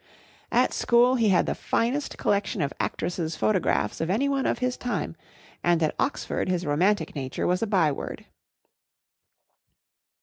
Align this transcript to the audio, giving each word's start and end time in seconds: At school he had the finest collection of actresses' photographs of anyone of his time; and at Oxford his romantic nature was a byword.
At 0.51 0.73
school 0.73 1.13
he 1.13 1.29
had 1.29 1.45
the 1.45 1.53
finest 1.53 2.17
collection 2.17 2.63
of 2.63 2.73
actresses' 2.79 3.35
photographs 3.35 4.01
of 4.01 4.09
anyone 4.09 4.47
of 4.47 4.57
his 4.57 4.75
time; 4.75 5.15
and 5.63 5.83
at 5.83 5.93
Oxford 5.99 6.49
his 6.49 6.65
romantic 6.65 7.13
nature 7.15 7.45
was 7.45 7.61
a 7.61 7.67
byword. 7.67 8.25